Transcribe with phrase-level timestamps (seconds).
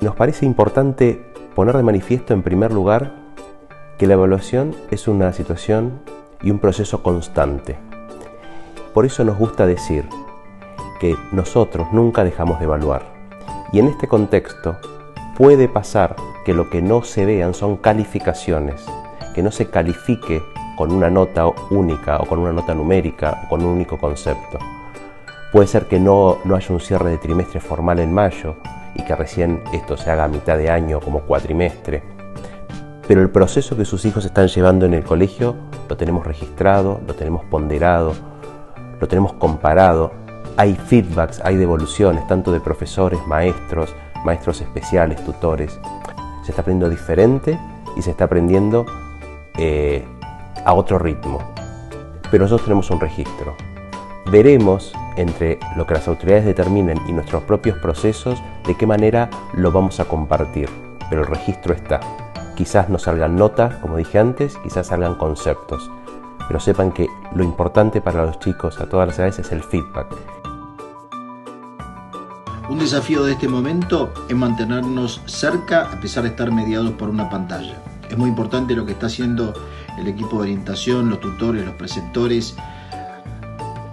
[0.00, 3.12] Nos parece importante poner de manifiesto en primer lugar
[3.96, 6.02] que la evaluación es una situación
[6.42, 7.78] y un proceso constante.
[8.92, 10.06] Por eso nos gusta decir
[11.00, 13.04] que nosotros nunca dejamos de evaluar.
[13.72, 14.76] Y en este contexto
[15.34, 18.84] puede pasar que lo que no se vean son calificaciones,
[19.34, 20.42] que no se califique
[20.76, 24.58] con una nota única o con una nota numérica o con un único concepto.
[25.52, 28.56] Puede ser que no, no haya un cierre de trimestre formal en mayo
[28.96, 32.02] y que recién esto se haga a mitad de año como cuatrimestre.
[33.06, 35.54] Pero el proceso que sus hijos están llevando en el colegio
[35.88, 38.14] lo tenemos registrado, lo tenemos ponderado,
[39.00, 40.12] lo tenemos comparado.
[40.56, 45.78] Hay feedbacks, hay devoluciones, tanto de profesores, maestros, maestros especiales, tutores.
[46.42, 47.58] Se está aprendiendo diferente
[47.96, 48.86] y se está aprendiendo
[49.58, 50.04] eh,
[50.64, 51.38] a otro ritmo.
[52.30, 53.54] Pero nosotros tenemos un registro.
[54.30, 59.70] Veremos entre lo que las autoridades determinen y nuestros propios procesos de qué manera lo
[59.70, 60.68] vamos a compartir.
[61.08, 62.00] Pero el registro está.
[62.56, 65.88] Quizás no salgan notas, como dije antes, quizás salgan conceptos.
[66.48, 70.08] Pero sepan que lo importante para los chicos a todas las edades es el feedback.
[72.68, 77.30] Un desafío de este momento es mantenernos cerca a pesar de estar mediados por una
[77.30, 77.76] pantalla.
[78.10, 79.54] Es muy importante lo que está haciendo
[79.96, 82.56] el equipo de orientación, los tutores, los preceptores,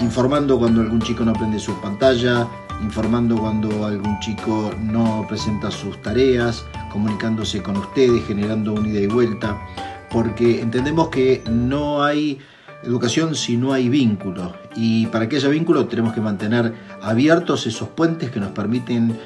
[0.03, 2.47] informando cuando algún chico no aprende su pantalla,
[2.81, 9.07] informando cuando algún chico no presenta sus tareas, comunicándose con ustedes, generando un ida y
[9.07, 9.57] vuelta,
[10.11, 12.39] porque entendemos que no hay
[12.83, 17.87] educación si no hay vínculo y para que haya vínculo tenemos que mantener abiertos esos
[17.87, 19.17] puentes que nos permiten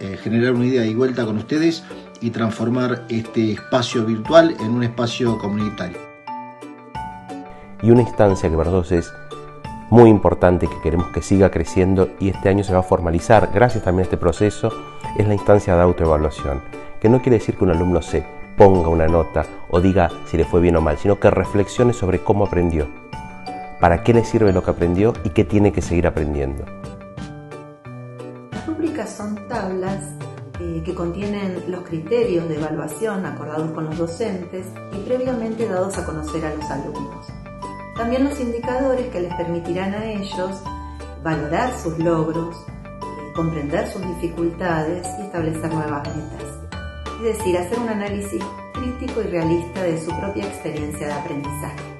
[0.00, 1.82] eh, generar una ida y vuelta con ustedes
[2.20, 5.98] y transformar este espacio virtual en un espacio comunitario.
[7.82, 9.12] Y una instancia que para es
[9.94, 13.84] muy importante que queremos que siga creciendo y este año se va a formalizar gracias
[13.84, 14.68] también a este proceso
[15.16, 16.62] es la instancia de autoevaluación,
[17.00, 20.44] que no quiere decir que un alumno se ponga una nota o diga si le
[20.46, 22.88] fue bien o mal, sino que reflexione sobre cómo aprendió,
[23.78, 26.64] para qué le sirve lo que aprendió y qué tiene que seguir aprendiendo.
[28.50, 30.02] Las rúbricas son tablas
[30.58, 36.04] eh, que contienen los criterios de evaluación acordados con los docentes y previamente dados a
[36.04, 37.26] conocer a los alumnos.
[37.96, 40.60] También los indicadores que les permitirán a ellos
[41.22, 42.56] valorar sus logros,
[43.36, 46.48] comprender sus dificultades y establecer nuevas metas.
[47.18, 51.94] Es decir, hacer un análisis crítico y realista de su propia experiencia de aprendizaje.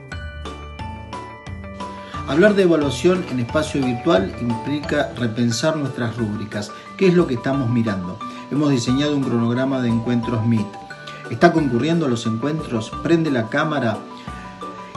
[2.26, 6.72] Hablar de evaluación en espacio virtual implica repensar nuestras rúbricas.
[6.96, 8.18] ¿Qué es lo que estamos mirando?
[8.50, 10.66] Hemos diseñado un cronograma de encuentros Meet.
[11.30, 12.90] ¿Está concurriendo a los encuentros?
[13.02, 13.98] ¿Prende la cámara?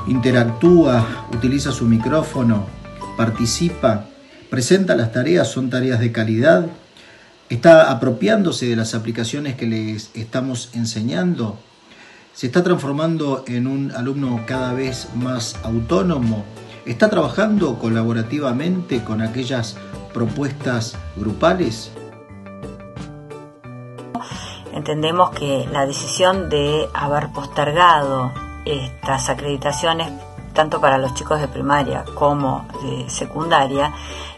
[0.08, 2.66] Interactúa, utiliza su micrófono,
[3.18, 4.06] participa,
[4.50, 6.66] presenta las tareas, son tareas de calidad,
[7.50, 11.60] está apropiándose de las aplicaciones que les estamos enseñando,
[12.34, 16.46] se está transformando en un alumno cada vez más autónomo,
[16.86, 19.78] está trabajando colaborativamente con aquellas
[20.14, 21.92] propuestas grupales.
[24.74, 28.32] Entendemos que la decisión de haber postergado
[28.68, 30.12] estas acreditaciones,
[30.54, 33.94] tanto para los chicos de primaria como de secundaria,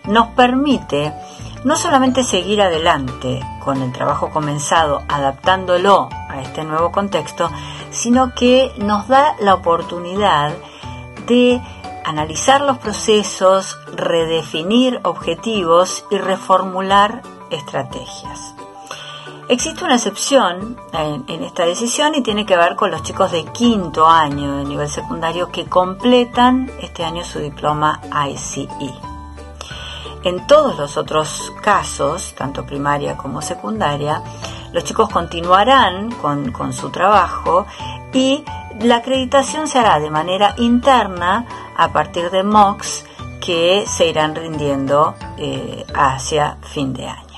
[0.06, 1.14] nos permite
[1.64, 7.52] no solamente seguir adelante con el trabajo comenzado, adaptándolo a este nuevo contexto,
[7.92, 10.54] sino que nos da la oportunidad
[11.28, 11.62] de
[12.06, 18.59] analizar los procesos, redefinir objetivos y reformular estrategias.
[19.50, 24.08] Existe una excepción en, esta decisión y tiene que ver con los chicos de quinto
[24.08, 28.00] año de nivel secundario que completan este año su diploma
[28.30, 28.68] ICE.
[30.24, 34.22] En todos los otros casos, tanto primaria como secundaria,
[34.72, 37.66] los chicos continuarán con, su trabajo
[38.14, 38.46] y
[38.82, 43.04] la acreditación se hará de manera interna a partir de MOOCs
[43.44, 47.29] que se irán rindiendo eh, hacia fin de año.